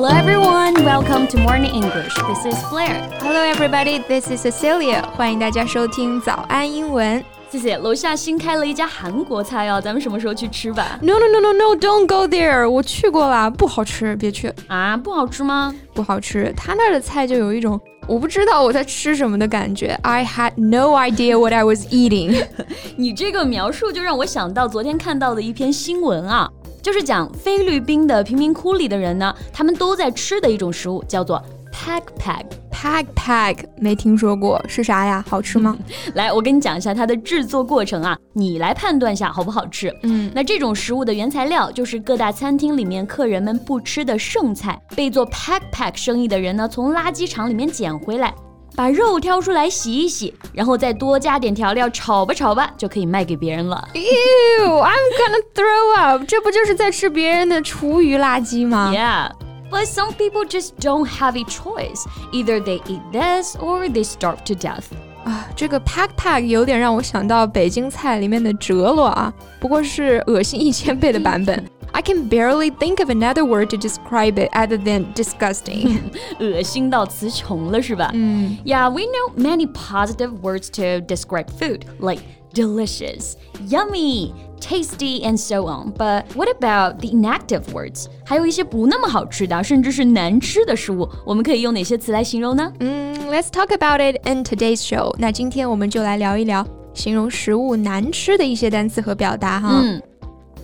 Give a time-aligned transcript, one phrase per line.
[0.00, 2.14] Hello everyone, welcome to Morning English.
[2.26, 3.06] This is Blair.
[3.20, 5.04] Hello everybody, this is Cecilia.
[5.14, 7.22] 欢迎大家收听早安英文。
[7.50, 7.76] 谢谢。
[7.76, 10.98] 楼下新开了一家韩国菜哦，咱们什么时候去吃吧？
[11.02, 12.66] No no no no no, don't go there.
[12.66, 14.96] 我去过了，不好吃，别去啊！
[14.96, 15.74] 不好吃吗？
[15.92, 16.50] 不好吃。
[16.56, 19.88] 他那儿的菜就有一种我不知道我在吃什么的感觉。
[20.02, 22.42] I had no idea what I was eating.
[22.96, 26.50] 你这个描述就让我想到昨天看到的一篇新闻啊。
[26.81, 35.23] 就是讲菲律宾的贫民窟里的人呢，他们都在吃的一种食物叫做 pack pack Pack pack 没听说过是啥呀？
[35.29, 35.77] 好吃吗？
[36.15, 39.95] 来，我跟你讲一下它的制作过程啊，你来判断一下好不好吃。
[40.01, 48.33] 嗯，那这种食物的原材料就是各大餐厅里面客人们不吃的剩菜，被做 pack pack 生意的人呢从垃圾场里面捡回来。
[48.75, 53.87] 把肉挑出来洗一洗，然后再多加点调料炒吧炒吧，就可以卖给别人了。
[53.93, 56.23] Ew, I'm gonna throw up！
[56.27, 59.31] 这不就是在吃别人的厨余垃圾吗？Yeah,
[59.69, 62.05] but some people just don't have a choice.
[62.31, 64.85] Either they eat this or they starve to death.
[65.23, 71.63] 啊，这个 pack pack 有点让我想到北京菜里面的折罗啊，不过是恶心一千倍的版本。
[71.92, 75.98] I can barely think of another word to describe it other than disgusting.
[76.38, 78.10] 恶心到词穷了是吧？
[78.12, 78.58] 嗯。
[78.64, 85.92] Yeah, we know many positive words to describe food, like delicious, yummy, tasty, and so on.
[85.96, 88.06] But what about the inactive words?
[88.26, 92.70] 还有一些不那么好吃的，甚至是难吃的食物，我们可以用哪些词来形容呢？
[92.80, 95.14] 嗯，Let's talk about it in today's show.
[95.18, 99.80] 那今天我们就来聊一聊形容食物难吃的一些单词和表达哈。
[99.82, 100.02] 嗯。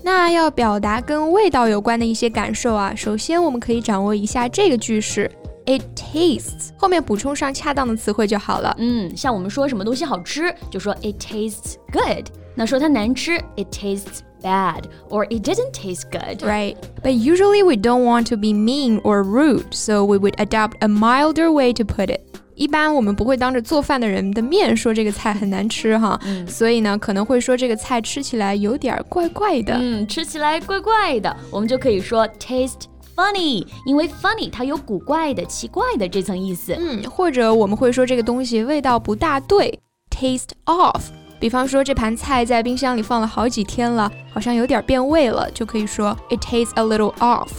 [0.08, 5.30] 那要表达跟味道有关的一些感受啊，首先我们可以掌握一下这个句式
[5.66, 8.73] ，It tastes，后面补充上恰当的词汇就好了。
[8.80, 12.27] 嗯，像我们说什么东西好吃，就说 It tastes good。
[12.55, 16.42] 那说它难吃，It tastes bad or it didn't taste good.
[16.42, 16.77] Right.
[17.02, 20.89] But usually we don't want to be mean or rude, so we would adopt a
[20.89, 22.20] milder way to put it.
[22.55, 29.74] 一般我们不会当着做饭的人的面说这个菜很难吃哈，嗯、所以呢可能会说这个菜吃起来有点怪怪的。
[29.80, 32.83] 嗯，吃起来怪怪的，我们就可以说 taste
[33.17, 36.77] funny，因为 funny 它有古怪的、奇怪的这层意思。
[36.78, 39.80] 嗯，或者我们会说这个东西味道不大对，
[40.11, 41.05] taste off。
[41.39, 47.49] 比方说这盘菜在冰箱里放了好几天了，好像有点变味了，就可以说 it tastes a little off。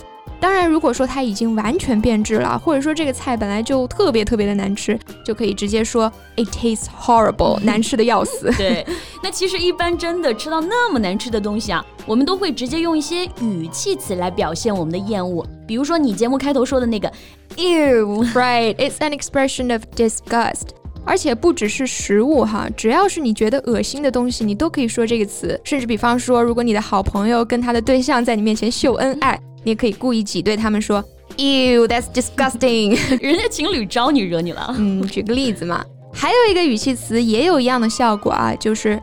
[0.40, 8.48] 当然，如果说它已经完全变质了，或者说这个菜本来就特别特别的难吃，就可以直接说 it tastes horrible， 难吃的要死。
[8.56, 8.86] 对，
[9.20, 15.44] 那其实一般真的吃到那么难吃的东西啊，我们都会直接用一些语气词来表现我们的厌恶。
[15.66, 17.12] 比如说你节目开头说的那个
[17.56, 20.68] ew，right？It's an expression of disgust。
[21.08, 25.58] 而且不只是食物哈，只要是你觉得恶心的东西，你都可以说这个词。
[25.64, 29.40] 甚至比方说，如果你的好朋友跟他的对象在你面前秀恩爱。
[29.64, 31.04] 你也可以故意挤兑他们说
[31.36, 32.96] ，Ew, that's disgusting。
[33.20, 34.72] 人家情侣招你惹你了。
[34.78, 35.84] 嗯，举个例子嘛。
[36.12, 39.00] 还有一个语气词也有一样的效果啊，就是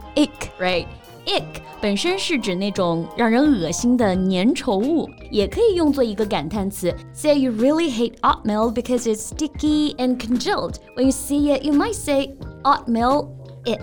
[1.26, 1.44] ick，right？ick
[1.82, 6.94] 本身是指那种让人恶心的粘稠物，也可以用作一个感叹词。
[7.14, 10.76] Say you really hate oatmeal because it's sticky and congealed.
[10.96, 13.28] When you see it, you might say oatmeal
[13.66, 13.80] ick。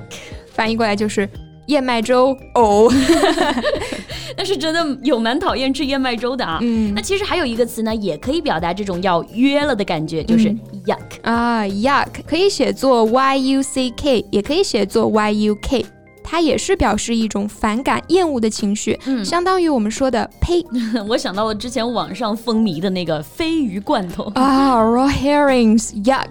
[0.53, 1.29] 翻译过来就是
[1.67, 2.93] 燕麦粥哦。
[4.35, 6.59] 但是真的有蛮讨厌吃燕麦粥的啊。
[6.63, 10.49] 嗯，那其实还有一个词呢，也可以表达这种要约了的感觉，就是
[10.87, 15.85] yuck 啊，yuck 可以写作 y u c k，也可以写作 y u k，
[16.33, 20.65] 它也是表示一种反感、厌恶的情绪，嗯，相当于我们说的呸。
[21.07, 26.29] 我想到了之前网上风靡的那个鲱鱼罐头啊，raw herrings，yuck，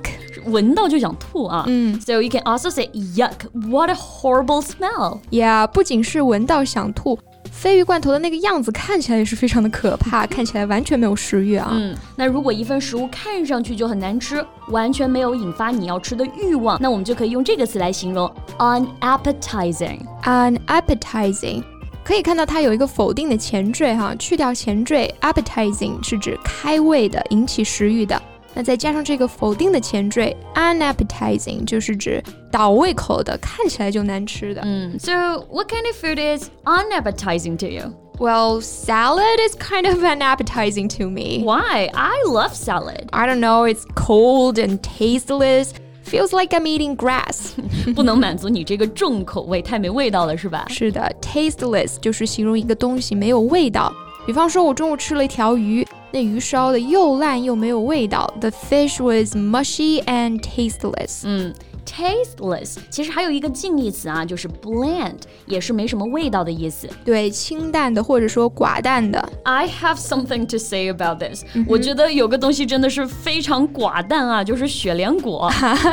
[0.48, 1.66] 闻到就想吐啊。
[1.68, 5.20] 嗯，so you can also say yuck，what a horrible smell。
[5.30, 7.20] Yeah，不仅是闻到想吐。
[7.62, 11.70] 鲱鱼罐头的那个样子看起来也是非常的可怕，看起来完全没有食欲啊。
[11.72, 20.00] 嗯，那如果一份食物看上去就很难吃，完全没有引发你要吃的欲望，那我们就可以用这个词来形容：unappetizing。
[20.24, 21.64] unappetizing，
[22.04, 28.20] 可以看到它有一个否定的前缀哈，去掉前缀，appetizing 是指开胃的、引起食欲的。
[28.55, 34.63] 那再加上这个否定的前缀 unappetizing，就是指倒胃口的，看起来就难吃的。
[34.65, 35.13] 嗯，So
[35.51, 37.93] what kind of food is unappetizing to you?
[38.19, 41.43] Well, salad is kind of unappetizing to me.
[41.45, 41.91] Why?
[41.93, 43.09] I love salad.
[43.11, 43.65] I don't know.
[43.71, 45.75] It's cold and tasteless.
[46.03, 47.51] Feels like I'm eating grass.
[47.95, 50.65] 不 能满足你这个重口味，太没味道了，是吧？
[50.71, 53.93] 是的，tasteless 就是形容一个东西没有味道。
[54.25, 55.87] 比方说，我中午吃了一条鱼。
[56.13, 58.33] 那鱼烧的又烂又没有味道。
[58.41, 61.23] The fish was mushy and tasteless。
[61.25, 61.55] 嗯。
[61.87, 66.89] tasteless，其实还有一个近义词啊，就是 bland，也是没什么味道的意思。
[67.05, 69.25] 对，清淡的或者说寡淡的。
[69.45, 71.65] I have something to say about this、嗯。
[71.69, 75.49] 我觉得有个东西真的是非常寡淡啊，就是雪莲果。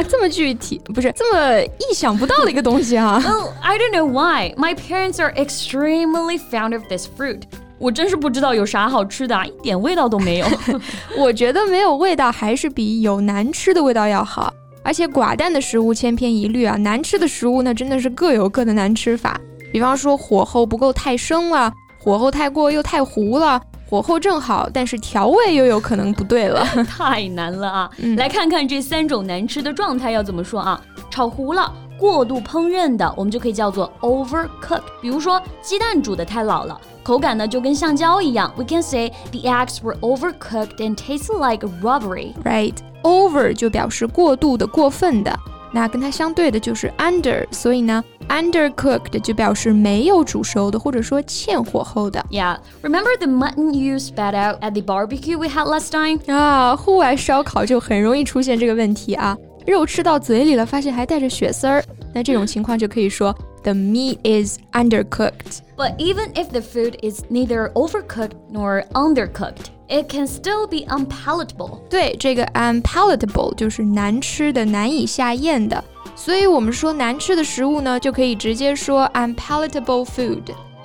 [0.10, 3.22] 这么具体，不是这么意想不到的一个东西啊。
[3.24, 4.56] well, I don't know why.
[4.58, 7.44] My parents are extremely fond of this fruit.
[7.79, 10.47] 我真是不知道有啥好吃的，啊一点味道都没有。
[11.17, 14.53] 我觉得没有味道还是比有难吃的味道要好。
[14.85, 19.39] 而且寡淡的食物千篇一律啊，难吃的食物呢真的是各有各的难吃法。
[19.71, 27.91] 比方说火候不够太生了，火候太过又太糊了，火候正好但是调味又有可能不对了， 太难了啊！
[28.17, 30.81] 来看看这三种难吃的状态要怎么说啊？
[31.11, 34.82] 炒糊了，过度烹饪的，我们就可以叫做 overcooked。
[35.02, 42.34] 比如说鸡蛋煮的太老了，口感呢就跟橡胶一样，we can say the eggs were overcooked and tasted like rubbery.
[42.44, 42.76] Right.
[43.04, 45.38] Over 就表示过度的、过分的，
[45.74, 52.26] 那跟它相对的就是 under，所以呢，undercooked 就表示没有煮熟的，或者说欠火候的。
[52.32, 56.20] Yeah, remember the mutton you spat out at the barbecue we had last time?
[56.34, 59.38] 啊，户外烧烤就很容易出现这个问题啊，
[59.71, 61.85] 肉吃到嘴里了，发现还带着血丝儿，
[62.15, 63.33] 那这种情况就可以说
[63.63, 65.59] the meat is undercooked.
[65.77, 71.81] But even if the food is neither overcooked nor undercooked, it can still be unpalatable.
[71.89, 75.83] 对，这个 unpalatable 就是难吃的、难以下咽的。
[76.17, 80.43] 所以我们说难吃的食物呢，就可以直接说 unpalatable food。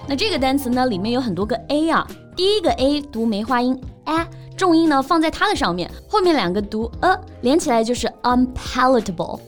[0.07, 4.27] 那这个单词呢，里面有很多个 a 啊，第一个 a 读梅花音 a，
[4.57, 9.39] 重音呢放在它的上面，后面两个读 a，连起来就是 unpalatable。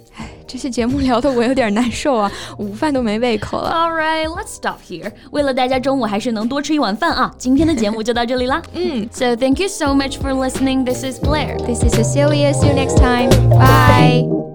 [0.47, 3.69] 这些节目聊的我有点难受啊，午饭都没胃口了。
[3.71, 5.11] All right, let's stop here.
[5.31, 8.61] 为了大家中午还是能多吃一碗饭啊，今天的节目就到这里啦。
[8.73, 10.85] 嗯，So thank you so much for listening.
[10.85, 11.57] This is Blair.
[11.57, 12.53] This is Cecilia.
[12.53, 13.29] See you next time.
[13.49, 14.54] Bye.